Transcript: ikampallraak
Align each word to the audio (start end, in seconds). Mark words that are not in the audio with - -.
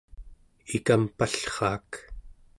ikampallraak 0.75 1.91